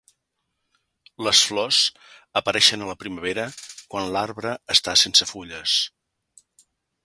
[1.27, 1.81] Les flors
[2.41, 3.47] apareixen a la primavera
[3.95, 5.79] quan l'arbre està sense fulles.